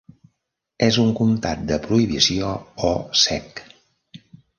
[0.85, 2.49] És un comtat de prohibició,
[2.93, 3.63] o "sec".